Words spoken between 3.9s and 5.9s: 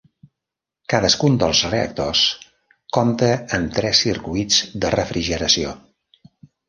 circuits de refrigeració.